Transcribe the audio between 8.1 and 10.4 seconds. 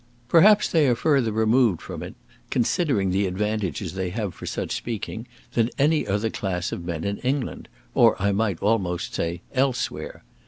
I might almost say elsewhere.